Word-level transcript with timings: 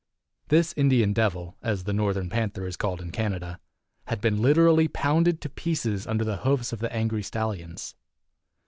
This 0.47 0.73
Indian 0.75 1.13
Devil 1.13 1.57
(as 1.61 1.83
the 1.83 1.93
Northern 1.93 2.27
Panther 2.27 2.65
is 2.65 2.75
called 2.75 3.01
in 3.03 3.11
Canada) 3.11 3.59
had 4.07 4.19
been 4.19 4.41
literally 4.41 4.87
pounded 4.87 5.41
to 5.41 5.47
pieces 5.49 6.07
under 6.07 6.23
the 6.25 6.37
hoofs 6.37 6.73
of 6.73 6.79
the 6.79 6.91
angry 6.91 7.21
stallions. 7.21 7.93